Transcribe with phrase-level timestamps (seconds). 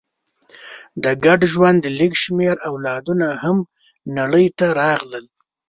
[1.03, 3.57] د ګډ ژوند لږ شمېر اولادونه هم
[4.17, 5.25] نړۍ ته راغلل.